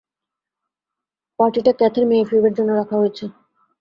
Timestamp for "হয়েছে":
3.01-3.25